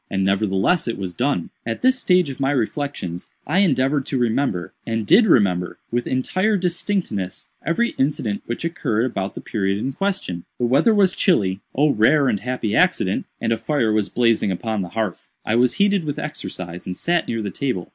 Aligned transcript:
And 0.09 0.23
nevertheless 0.25 0.87
it 0.87 0.97
was 0.97 1.13
done. 1.13 1.51
"At 1.63 1.83
this 1.83 1.99
stage 1.99 2.31
of 2.31 2.39
my 2.39 2.49
reflections 2.49 3.29
I 3.45 3.59
endeavored 3.59 4.03
to 4.07 4.17
remember, 4.17 4.73
and 4.83 5.05
did 5.05 5.27
remember, 5.27 5.77
with 5.91 6.07
entire 6.07 6.57
distinctness, 6.57 7.49
every 7.63 7.89
incident 7.99 8.41
which 8.47 8.65
occurred 8.65 9.05
about 9.05 9.35
the 9.35 9.41
period 9.41 9.77
in 9.77 9.93
question. 9.93 10.45
The 10.57 10.65
weather 10.65 10.95
was 10.95 11.15
chilly 11.15 11.59
(oh 11.75 11.91
rare 11.91 12.27
and 12.29 12.39
happy 12.39 12.75
accident!), 12.75 13.27
and 13.39 13.51
a 13.53 13.57
fire 13.57 13.93
was 13.93 14.09
blazing 14.09 14.49
upon 14.49 14.81
the 14.81 14.89
hearth. 14.89 15.29
I 15.45 15.53
was 15.53 15.73
heated 15.75 16.03
with 16.03 16.17
exercise 16.17 16.87
and 16.87 16.97
sat 16.97 17.27
near 17.27 17.43
the 17.43 17.51
table. 17.51 17.87